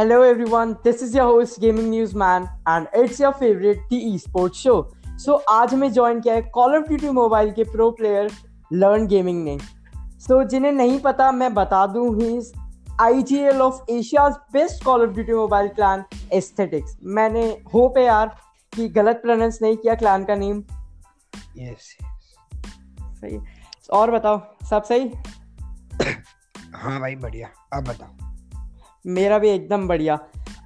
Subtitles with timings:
[0.00, 4.54] Hello everyone, this is your host Gaming News Man and it's your favorite The Esports
[4.54, 4.74] Show.
[5.16, 8.30] So आज हमें join किया है Call of duty mobile के pro player
[8.72, 12.38] learn gaming ने। So so, जिन्हें नहीं पता मैं बता दूँ ही
[13.00, 17.44] I G L of Asia's best Call of Duty Mobile clan Aesthetics मैंने
[17.74, 18.34] होप है यार
[18.72, 20.62] कि गलत प्रोनाउंस नहीं किया क्लान का नेम
[21.56, 21.96] यस
[23.02, 23.40] सही
[23.92, 25.12] और बताओ सब सही?
[26.74, 28.27] हाँ भाई बढ़िया। अब बताओ।
[29.06, 30.18] मेरा भी एकदम बढ़िया।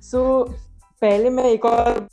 [0.03, 0.53] सो so,
[1.01, 2.09] पहले मैं एक और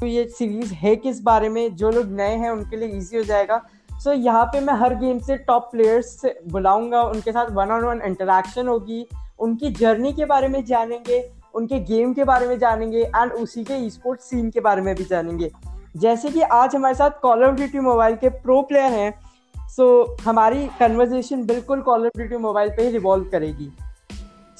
[0.00, 1.76] तो ये सीरीज़ है किस बारे में?
[1.76, 3.62] जो लोग नए हैं उनके लिए इजी हो जाएगा।
[3.92, 7.70] सो so, यहाँ पे मैं हर गेम से टॉप प्लेयर्स से बुलाऊँगा। उनके साथ वन
[7.70, 9.06] ऑन वन इंटरेक्शन होगी।
[9.38, 13.90] उनकी जर्नी के बारे में जानेंगे। उनके गेम के बारे में जानेंगे। एंड उसी के
[13.90, 15.52] स्पोर्ट्स सीन के बारे में भी जानेंगे।
[15.96, 19.20] जैसे कि आज हमारे साथ कॉल ऑफ़ ड्यूटी मोबाइल के प्रो प्लेयर हैं।
[19.68, 23.72] सो so, हमारी कन्वर्जेशन बिल्कुल कॉल ऑफ़ ड्यूटी मोबाइल पे ही रिवॉल्व करेगी।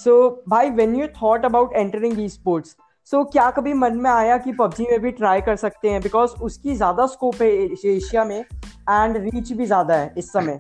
[0.05, 2.77] सो भाई when you thought about entering esports
[3.11, 6.01] so क्या कभी मन में आया कि पबजी में भी ट्राई कर सकते हैं?
[6.03, 7.49] बिकॉज़ उसकी ज़्यादा स्कोप है
[7.87, 10.59] एशिया में एंड रीच भी ज़्यादा है इस समय।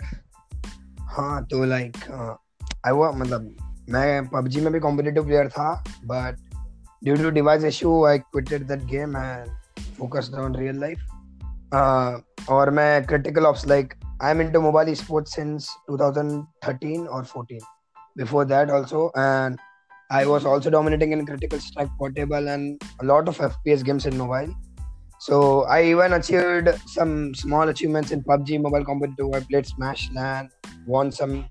[1.01, 1.97] हाँ तो लाइक
[2.87, 3.51] आई वो मतलब
[3.91, 5.73] मैं पबजी में भी कॉम्पिटिटिव प्लेयर था
[6.05, 6.39] but
[7.05, 9.47] due to device issue I quitted that game and
[9.99, 15.69] focused on real life और मैं Critical Ops like I am into mobile sports since
[15.91, 17.62] 2013 और 14
[18.16, 19.59] before that also and
[20.12, 24.17] i was also dominating in critical strike portable and a lot of fps games in
[24.17, 24.53] mobile
[25.20, 30.50] so i even achieved some small achievements in pubg mobile competitive i played smash land
[30.86, 31.45] won some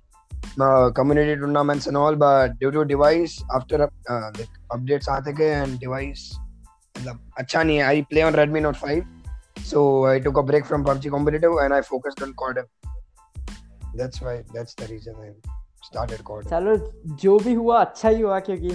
[0.60, 5.54] uh, community tournaments and all but due to device after uh, like updates aate gaye
[5.62, 6.26] and device
[6.98, 9.02] मतलब अच्छा नहीं है I play on Redmi Note 5
[9.70, 12.62] so I took a break from PUBG competitive and I focused on COD
[14.00, 15.30] that's why that's the reason I
[15.83, 16.75] started CoD चलो
[17.15, 18.69] जो भी हुआ अच्छा ही हुआ क्योंकि।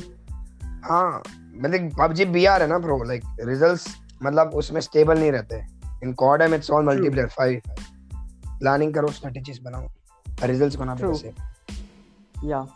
[0.84, 1.22] हाँ
[1.56, 3.86] मतलब पबजी बीआर है ना ब्रो लाइक रिजल्ट्स
[4.22, 5.56] मतलब उसमें स्टेबल नहीं रहते।
[6.04, 7.60] इन कॉर्ड है it's all multiplayer five
[8.58, 11.32] planning करो स्ट्रेटजीज बनाओ। रिजल्ट्स बना दो ऐसे
[12.44, 12.66] या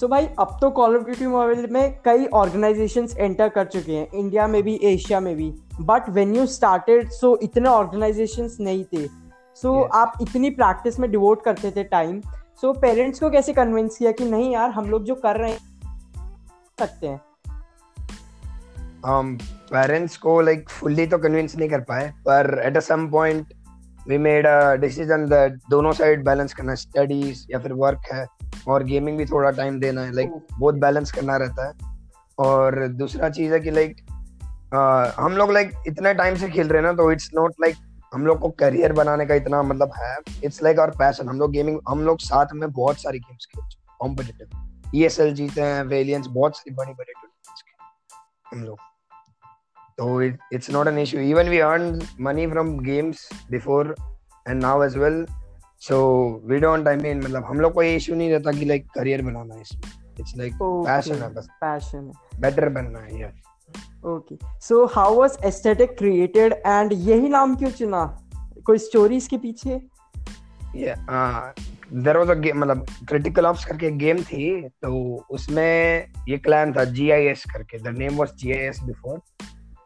[0.00, 4.08] सो भाई अब तो कॉल ऑफ़ ड्यूटी मोबाइल में कई ऑर्गेनाइजेशंस एंटर कर चुके हैं।
[4.10, 5.50] इंडिया में भी एशिया में भी।
[5.80, 9.90] But when you started so इतने ऑर्गेनाइजेशंस नहीं थे। सो so, yes.
[9.94, 12.20] आप इतनी प्रैक्टिस में डिवोट करते थे टाइम
[12.60, 15.50] सो so, पेरेंट्स को कैसे कन्विंस किया कि नहीं यार हम लोग जो कर रहे
[15.50, 15.58] हैं
[16.78, 17.20] सकते हैं?
[19.00, 23.46] Um पेरेंट्स को लाइक फुल्ली तो कन्विंस नहीं कर पाए पर at a some point
[24.08, 28.26] we made a decision that दोनों साइड बैलेंस करना स्टडीज़ या फिर वर्क है
[28.68, 31.72] और गेमिंग भी थोड़ा टाइम देना है लाइक बहुत बैलेंस करना रहता है।
[32.38, 33.96] और दूसरा चीज़ है कि लाइक
[34.74, 37.76] uh, हम लोग लाइक इतने टाइम से खेल रहे हैं ना तो इट्स नॉट लाइक
[38.12, 41.52] हम लोग को करियर बनाने का इतना मतलब है। इट्स लाइक आवर पैशन हम लोग
[41.52, 46.26] गेमिंग हम लोग साथ में बहुत सारी गेम्स खेल चुके कॉम्पिटिटिव ईएसएल जीते हैं वेलियंस
[46.28, 48.78] बहुत सारी बड़ी बड़ी टूर्नामेंट्स खेले हम लोग।
[49.98, 50.22] तो
[50.56, 53.94] it's not an issue even we earn money from games before
[54.46, 55.24] and now as well
[55.82, 55.98] so
[56.46, 59.22] we don't I mean मतलब हम लोग को ये इशू नहीं रहता कि लाइक करियर
[59.22, 59.82] बनाना है इसमें।
[60.20, 62.10] इट्स लाइक पैशन है बस। पैशन
[62.40, 63.48] बेटर बनना है yes
[64.06, 68.04] okay so how was Aesthetic created and यही नाम क्यों चुना?
[68.64, 69.80] कोई स्टोरी इसके पीछे?
[70.74, 76.84] देयर वाज अ गेम मतलब क्रिटिकल ऑप्स करके गेम थी तो उसमें ये क्लैन था
[76.84, 79.20] जीआईएस करके the name was GIS before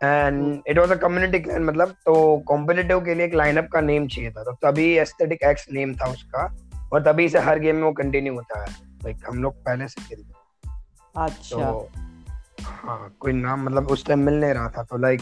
[0.05, 4.07] and it was a community clan मतलब तो कॉम्पिटिटिव के लिए एक लाइनअप का नेम
[4.07, 6.47] चाहिए था तो तभी एस्थेटिक एक्स नेम था उसका
[6.93, 8.73] और तभी से हर गेम में वो कंटिन्यू होता है
[9.05, 10.33] लाइक हम लोग पहले से खेलते
[11.17, 11.89] अच्छा। तो
[12.65, 15.21] हाँ कोई नाम मतलब उस टाइम मिल नहीं रहा था तो like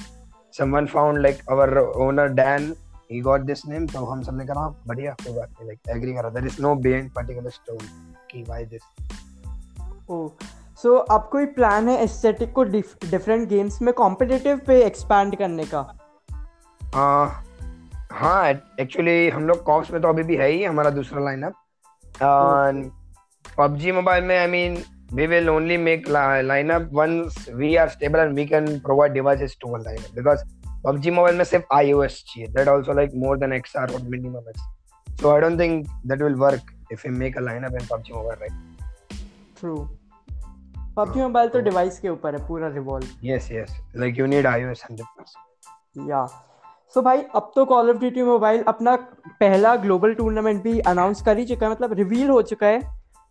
[0.58, 2.75] someone found like our owner Dan
[3.12, 6.30] he got this name तो हम सबने कहा बढ़िया कोई बात नहीं लाइक एग्री करा
[6.30, 7.88] there is no behind particular story
[8.30, 8.80] कि व्हाई दिस
[10.10, 10.28] ओ
[10.82, 15.98] सो अब कोई प्लान है एस्थेटिक को डिफरेंट गेम्स में कॉम्पिटिटिव पे एक्सपैंड करने का?
[18.12, 18.48] हाँ
[18.80, 21.53] एक्चुअली हम लोग कॉप्स में तो अभी भी है ही हमारा दूसरा लाइनअप
[23.59, 28.20] पबजी मोबाइल में I mean we will only make li- lineup once we are stable
[28.20, 30.44] and we can provide devices to one lineup because
[30.84, 34.62] PUBG Mobile में सिर्फ़ iOS चाहिए that also like more than XR or minimum X
[35.22, 38.41] so I don't think that will work if we make a lineup in PUBG Mobile
[38.44, 38.56] right
[39.60, 39.88] true
[40.97, 44.88] PUBG Mobile तो device के ऊपर है पूरा revolve yes yes like you need iOS
[44.91, 46.26] 100% yeah
[46.94, 48.97] so so भाई अब तो call of duty mobile अपना
[49.41, 52.80] पहला ग्लोबल टूर्नामेंट भी अनाउंस कर ही चुका है मतलब रिवील हो चुका है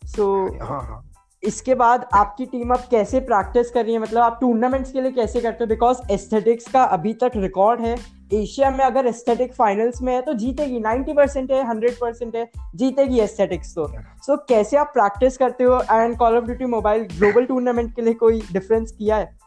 [0.06, 1.11] सो so, हाँ हाँ
[1.44, 4.00] इसके बाद आपकी टीम अब कैसे प्रैक्टिस कर रही है?
[4.00, 5.68] मतलब आप टूर्नामेंट्स के लिए कैसे करते हो?
[5.68, 7.96] बिकॉज़ एस्थेटिक्स का अभी तक रिकॉर्ड है।
[8.34, 12.50] एशिया में अगर एस्थेटिक फाइनल्स में है तो जीतेगी। 90 परसेंट है 100 परसेंट है
[12.76, 15.82] जीतेगी एस्थेटिक्स तो। सो so, कैसे आप प्रैक्टिस करते हो?
[15.92, 19.38] And Call of Duty Mobile global tournament के लिए कोई डिफरेंस किया है?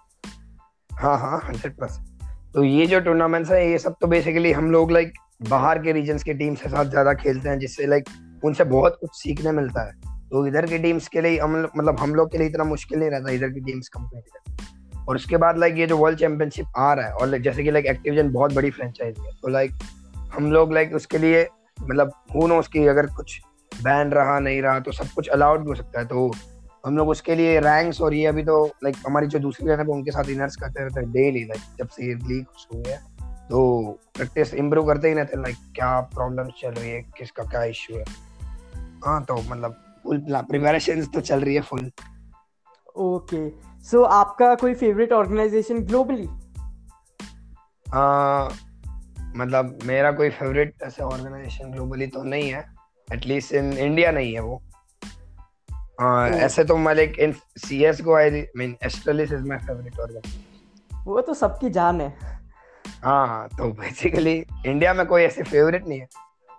[0.90, 4.90] हाँ हाँ हंड्रेड परसेंट तो ये जो टूर्नामेंट्स है ये सब तो बेसिकली हम लोग
[4.90, 5.12] लाइक
[5.50, 8.08] बाहर के रीजन के टीम के साथ ज़्यादा खेलते हैं जिससे लाइक
[8.44, 12.30] उनसे बहुत कुछ सीखने मिलता है। तो इधर की टीम्स के लिए मतलब हम लोग
[12.32, 15.86] के लिए इतना मुश्किल नहीं रहता इधर की टीम्स कंपेयर और उसके बाद लाइक ये
[15.86, 19.32] जो वर्ल्ड चैंपियनशिप आ रहा है, और जैसे कि लाइक एक्टिविजन बहुत बड़ी फ्रेंचाइजी है
[19.42, 19.72] तो लाइक
[20.34, 21.46] हम लोग लाइक उसके लिए
[21.78, 23.40] मतलब हु नो उसकी अगर कुछ
[23.72, 26.30] बैन रहा, नहीं रहा तो सब कुछ अलाउड भी हो सकता है। तो
[26.86, 29.86] हम लोग उसके लिए रैंक्स और ये अभी तो लाइक हमारी जो दूसरी लाइन है
[29.86, 32.98] उनके साथ इनर्स करते रहते हैं डेली लाइक जब से ये लीग हुई है
[33.48, 33.60] तो
[34.14, 38.04] प्रैक्टिस इम्प्रूव करते ही रहते लाइक क्या प्रॉब्लम चल रही है, किसका क्या इश्यू है।
[39.06, 41.90] हाँ तो मतलब फुल प्रिपरेशन तो चल रही है फुल
[42.96, 43.48] ओके
[43.82, 46.28] सो आपका कोई फेवरेट ऑर्गेनाइजेशन ग्लोबली
[49.38, 52.64] मतलब मेरा कोई फेवरेट ऐसे ऑर्गेनाइजेशन ग्लोबली तो नहीं है.
[53.08, 54.60] एटलीस्ट इन इंडिया नहीं है वो.
[56.02, 61.02] uh, ऐसे तो मैं लाइक इन सीएस को I mean Astralis is my favourite organisation
[61.06, 62.08] वो तो सबकी जान है.
[63.04, 64.34] हाँ तो बेसिकली
[64.66, 66.08] इंडिया में कोई ऐसे फेवरेट नहीं है.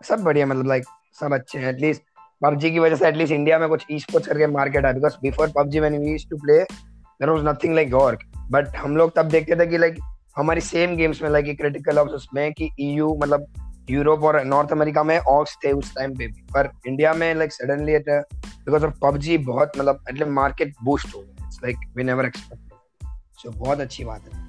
[0.04, 0.86] सब बढ़िया मतलब लाइक
[1.20, 1.70] सब अच्छे हैं.
[1.70, 2.04] एटलीस्ट
[2.42, 5.52] पबजी की वजह से एटलीस्ट इंडिया में कुछ ई स्पोर्ट्स करके मार्केट है because before
[5.58, 9.56] PUBG when we to play there was nothing like गॉर्क but हम लोग तब देखते
[9.56, 10.00] थे कि लाइक
[10.38, 13.46] हमारी सेम गेम्स में लाइक क्रिटिकल ऑप्स उसमें कि ईयू e मतलब
[13.90, 17.54] यूरोप और नॉर्थ अमेरिका में ऑक्स थे उस टाइम पे भी। पर इंडिया में like
[17.54, 22.04] suddenly at because of PUBG बहुत मतलब एटलीस्ट मार्केट बूस्ट हो गया। It's like we
[22.04, 23.10] never expected
[23.42, 24.44] so बहुत अच्छी बात है।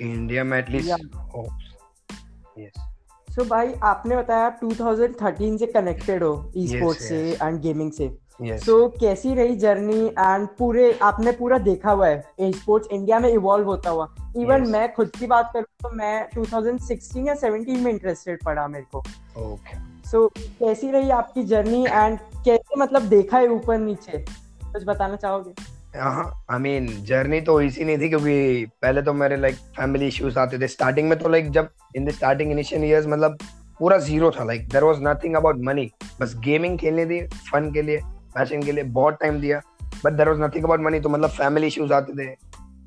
[0.00, 0.90] इंडिया में एटलीस्ट
[2.58, 2.87] यस
[3.38, 7.38] सो भाई आपने बताया आप 2013 से कनेक्टेड हो ई स्पोर्ट्स yes, yes.
[7.38, 8.08] से एंड गेमिंग से
[8.58, 13.20] सो so, कैसी रही जर्नी एंड पूरे आपने पूरा देखा हुआ है ई स्पोर्ट्स इंडिया
[13.20, 14.72] में इवॉल्व होता हुआ इवन yes.
[14.72, 18.98] मैं खुद की बात करूँ तो मैं 2016 या 17 में इंटरेस्टेड पड़ा मेरे को
[18.98, 20.10] ओके okay.
[20.10, 24.24] सो so, कैसी रही आपकी जर्नी एंड कैसे मतलब देखा है ऊपर नीचे
[24.72, 29.54] कुछ बताना चाहोगे आई मीन जर्नी तो इसी नहीं थी क्योंकि पहले तो मेरे लाइक
[29.76, 33.38] फैमिली इश्यूज़ आते थे। स्टार्टिंग में तो लाइक जब in the starting initial years मतलब
[33.78, 35.90] पूरा ज़ीरो था like there was nothing about money
[36.20, 38.00] बस गेमिंग खेलने दी फन के लिए
[38.34, 39.60] पैशन के लिए बहुत टाइम दिया।
[40.04, 42.34] But there was nothing about money तो मतलब फैमिली इश्यूज़ आते थे।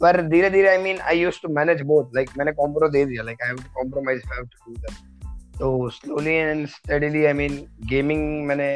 [0.01, 3.23] पर धीरे धीरे I mean I use to manage both like मैंने कॉम्प्रो दे दिया
[3.23, 7.57] like I to compromise to that तो slowly and steadily I mean
[7.89, 8.69] gaming मैंने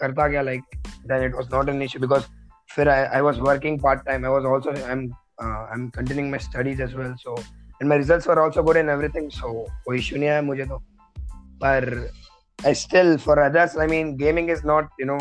[0.00, 0.62] करता गया like
[1.08, 2.24] then it was not an issue because
[2.74, 4.24] फिर I, I was working part time.
[4.24, 5.04] I was also I'm
[5.42, 7.14] uh, I'm continuing my studies as well.
[7.22, 7.36] So
[7.80, 9.30] and my results were also good and everything.
[9.30, 9.52] So
[9.86, 10.78] कोई issue नहीं आया मुझे तो
[11.64, 12.10] पर
[12.58, 15.20] I still for others I mean gaming is not you know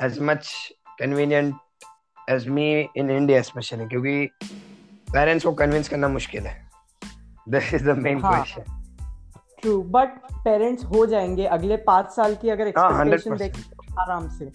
[0.00, 1.54] as much convenient
[2.28, 4.30] as me in India especially क्योंकि
[5.12, 6.56] parents को convince करना मुश्किल है
[7.48, 8.64] this is the main question
[9.60, 13.62] true but parents हो जाएँगे अगले पाँच साल की अगर एक्सपेक्टेशन देखें
[14.02, 14.50] आराम से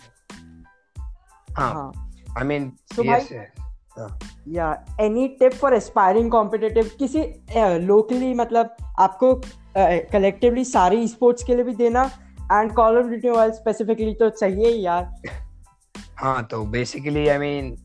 [1.57, 1.91] हाँ, हाँ।
[2.37, 3.61] I mean, so yes, yes.
[4.47, 4.71] या
[5.01, 7.21] any tip for aspiring competitive किसी
[7.85, 9.33] लोकली मतलब आपको
[9.77, 12.03] कलेक्टिवली uh, सारी स्पोर्ट्स के लिए भी देना
[12.51, 15.11] and call of duty mobile specifically तो चाहिए ही यार
[16.19, 17.75] हाँ तो बेसिकली आई मीन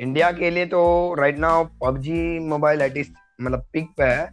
[0.00, 0.82] इंडिया के लिए तो
[1.18, 4.26] right now PUBG mobile at least मतलब पिक पे है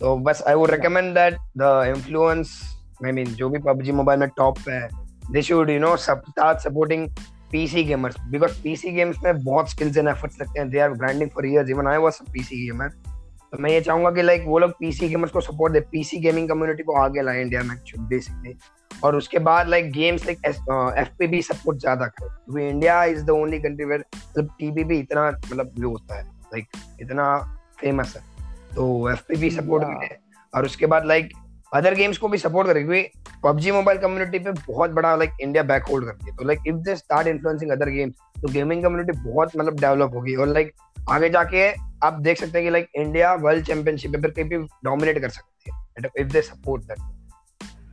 [0.00, 2.60] तो बस I would recommend that the influence
[3.04, 4.88] I mean जो भी पबजी मोबाइल में टॉप पे है
[5.32, 7.08] they should you know start supporting
[7.52, 11.30] PC gamers because PC games में बहुत स्किल्स एंड एफर्ट्स लगते हैं। They are grinding
[11.30, 12.88] for years even I was a PC gamer
[13.52, 16.48] तो मैं ये चाहूँगा कि लाइक वो लोग पीसी गेमर्स को सपोर्ट दे। पीसी गेमिंग
[16.48, 18.54] कम्युनिटी को आगे लाए इंडिया में बेसिकली
[19.04, 20.38] और उसके बाद लाइक गेम्स लाइक
[20.98, 25.72] एफपीबी सपोर्ट ज़्यादा करे। क्योंकि India is the only country where मतलब टीबीबी इतना मतलब
[25.78, 26.66] वो होता है। लाइक
[27.00, 27.36] इतना
[27.80, 28.22] फ़ेमस है।
[28.74, 30.16] तो एफपीबी सपोर्ट करे
[30.54, 31.32] और उसके बाद लाइक
[31.72, 35.62] अदर गेम्स को भी सपोर्ट करे क्योंकि पबजी मोबाइल कम्युनिटी पे बहुत बड़ा लाइक इंडिया
[35.62, 39.18] बैक होल्ड करती है। तो like if they start influencing other games तो गेमिंग कम्युनिटी
[39.20, 40.72] बहुत मतलब डेवलप होगी। और लाइक
[41.10, 41.68] आगे जाके
[42.06, 45.70] आप देख सकते हैं कि लाइक इंडिया वर्ल्ड चैंपियनशिप पे कहीं भी डोमिनेट कर सकती
[45.70, 46.98] है if they support that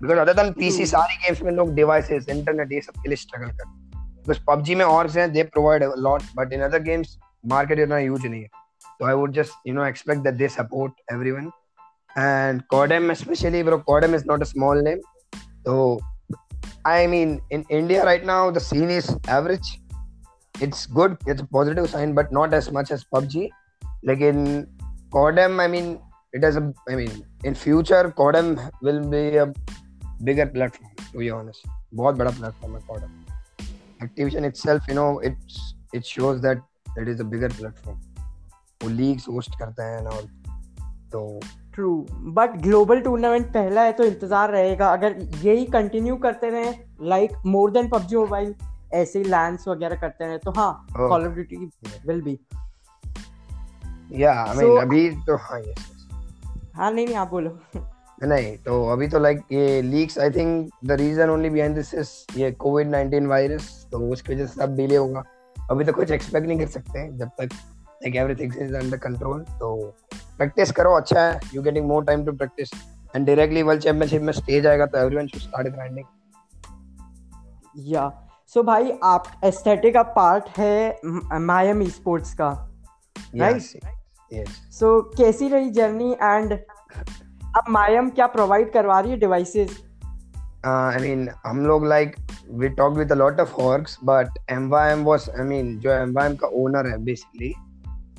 [0.02, 3.48] because other than PC सारी गेम्स में लोग डिवाइसेस इंटरनेट ये सब के लिए स्ट्रगल
[3.48, 7.80] करते हैं। बिकॉज़ पबजी में और हैं they provide lot but in other games market
[7.80, 8.50] इतना यूज़ नहीं है।
[9.00, 11.50] तो I would just you know expect that they support everyone
[12.16, 13.82] and Codem especially, bro.
[13.82, 15.02] Codem is not a small name.
[15.66, 16.00] So,
[16.86, 19.80] I mean, in India right now, the scene is average.
[20.62, 21.18] It's good.
[21.26, 23.50] It's a positive sign, but not as much as PUBG.
[24.04, 24.68] Like in
[25.12, 26.00] Codem, I mean,
[26.34, 26.74] it has a.
[26.90, 29.54] I mean, in future, Codem will be a
[30.24, 30.92] bigger platform.
[31.12, 33.12] To be honest, बहुत बड़ा platform है Codem.
[34.02, 36.62] Activision itself, you know, it's it shows that
[36.98, 38.00] it is a bigger platform.
[38.84, 40.28] वो leagues host करते हैं all.
[41.12, 41.40] तो
[41.76, 41.96] true
[42.34, 46.72] but global tournament पहला है तो इंतज़ार रहेगा। अगर यही कंटिन्यू करते रहे
[47.10, 48.54] like more than PUBG mobile
[48.94, 51.56] ऐसे ही लैंड्स वगैरह करते रहे तो हाँ call of duty
[52.08, 52.40] will be
[54.12, 55.92] या आई मीन अभी तो हाँ यस
[56.76, 57.60] हाँ नहीं नहीं आप बोलो।
[58.22, 62.40] नहीं तो अभी तो लाइक ये leaks I think the reason only behind this is
[62.40, 65.24] ये कोविड 19 वायरस तो उसकी वजह से सब डिले होगा।
[65.70, 69.76] अभी तो कुछ एक्सपेक्ट नहीं कर सकते जब तक like everything is under control तो
[70.38, 71.40] प्रैक्टिस करो अच्छा है.
[71.54, 72.72] You getting more time to practice
[73.16, 76.06] and directly world championship में स्टेज आएगा तो एवरीवन शुड स्टार्ट ग्राइंडिंग
[77.88, 78.12] या
[78.54, 81.00] सो भाई आप एस्थेटिक का पार्ट है
[81.42, 82.50] मायम स्पोर्ट्स का.
[83.36, 83.86] राइट
[84.32, 86.54] यस सो कैसी रही जर्नी एंड
[87.58, 89.84] अब मायम क्या प्रोवाइड करवा रही है डिवाइसेस
[90.66, 92.16] आई मीन हम लोग like
[92.52, 96.48] we talk with a lot of works but MYM was I mean जो एमवाईएम का
[96.54, 97.54] ओनर है basically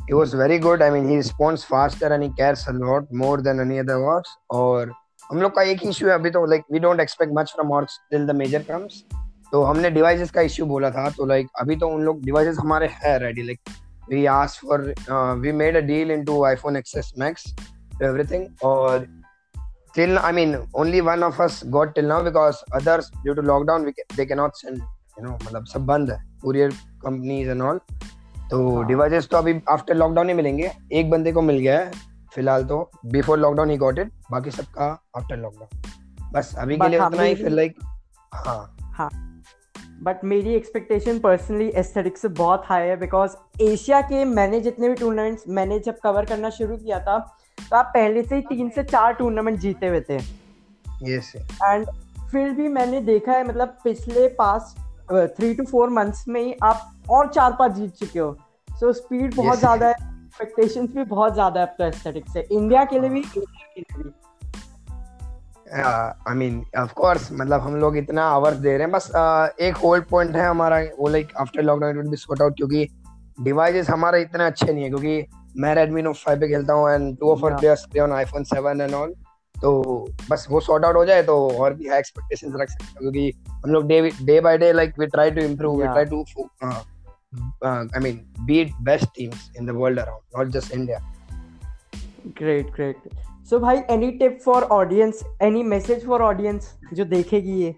[0.07, 0.81] he was very good.
[0.81, 4.29] I mean, he responds faster and he cares a lot more than any other orgs.
[4.51, 4.91] और
[5.31, 7.69] हम लोग का एक ही issue है अभी तो like we don't expect much from
[7.79, 9.03] orgs till the major comes
[9.51, 12.87] तो हमने डिवाइसेस का इशू बोला था तो लाइक अभी तो उन लोग डिवाइसेस हमारे
[12.93, 13.69] है ready like
[14.09, 14.93] we ask for
[15.41, 17.53] we made a deal into iPhone XS Max
[18.03, 19.07] everything और
[19.95, 23.85] till I mean only one of us got till now because others due to lockdown
[23.85, 24.77] we can, they cannot send
[25.17, 26.69] you know मतलब सब बंद है courier
[27.05, 27.81] companies and all
[28.50, 31.90] तो devices हाँ। तो अभी after lockdown ही मिलेंगे। एक बंदे को मिल गया है
[32.34, 34.86] फ़िलहाल तो। बिफोर लॉकडाउन ही गॉट इट बाकी सबका
[35.16, 37.76] आफ्टर लॉकडाउन बस अभी के लिए उतना ही फिर लाइक
[38.34, 39.08] हाँ। हाँ।
[40.02, 44.94] बट मेरी एक्सपेक्टेशन पर्सनली एस्थेटिक से बहुत हाई है बिकॉज़ एशिया के मैंने जितने भी
[44.94, 47.18] टूर्नामेंट्स मैंने जब कवर करना शुरू किया था
[47.58, 50.16] तो आप पहले से ही तीन से चार टूर्नामेंट जीते हुए थे।
[51.04, 51.86] यस एंड
[52.32, 54.74] फिर भी मैंने देखा है मतलब पिछले past
[55.12, 58.36] three two four months में ही आप और चार पाँच जीत चुके हो।
[58.68, 59.58] सो so, स्पीड बहुत yes.
[59.58, 63.66] ज़्यादा है एक्सपेक्टेशंस भी बहुत ज़्यादा है आपका एस्थेटिक से। इंडिया के लिए भी एशिया
[63.74, 64.10] के लिए भी।
[66.28, 69.76] आई मीन ऑफ़ कोर्स मतलब हम लोग इतना आवर्स दे रहे हैं। बस uh, एक
[69.76, 72.88] होल्ड पॉइंट है हमारा वो like after lockdown it will be sort out क्योंकि
[73.40, 75.26] डिवाइसेस हमारे इतने अच्छे नहीं है क्योंकि
[75.58, 78.44] मैं Redmi Note 5 पे खेलता हूँ and two of our players play on iPhone
[78.44, 79.14] 7 and all
[79.62, 79.72] तो
[80.30, 83.32] बस वो सॉर्ट आउट हो जाए तो और भी हाई एक्सपेक्टेशंस रख सकते हैं क्योंकि
[83.64, 86.24] हम लोग day day by day like we try to improve we try to
[87.64, 90.98] I mean beat best teams in the world around not just India
[92.38, 93.08] great great
[93.50, 97.74] so भाई any tip for audience any message for audience जो देखेगी ये?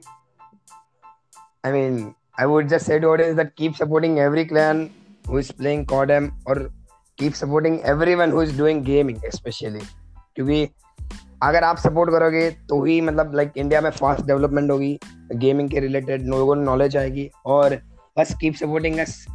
[1.67, 4.89] I mean I would just say to audience that keep supporting every clan
[5.29, 6.71] who is playing CODM or
[7.19, 9.85] keep supporting everyone who is doing gaming especially.
[10.37, 10.69] क्योंकि
[11.43, 14.99] अगर आप support करोगे तो ही मतलब लाइक इंडिया में फास्ट डेवलपमेंट होगी
[15.33, 17.79] gaming के रिलेटेड लोगों को नॉलेज आएगी और
[18.19, 19.27] बस कीप सपोर्टिंग अस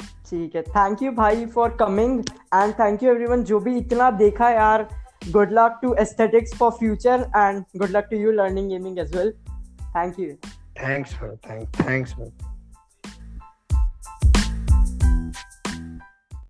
[0.00, 2.20] ठीक है थैंक यू भाई for coming
[2.54, 4.88] and thank you everyone जो भी इतना देखा यार.
[5.32, 9.32] Good luck to aesthetics for future and good luck to you learning gaming as well
[9.96, 10.32] thank you
[10.82, 12.53] thanks for thank thanks for